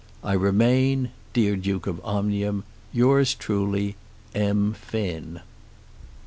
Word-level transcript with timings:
I 0.23 0.33
remain, 0.33 1.09
Dear 1.31 1.55
Duke 1.55 1.85
of 1.85 2.03
Omnium, 2.03 2.63
Yours 2.91 3.35
truly, 3.35 3.97
M. 4.33 4.73
FINN. 4.73 5.41